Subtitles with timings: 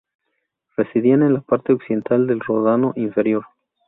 [0.77, 3.45] Residían en la parte occidental del Ródano inferior.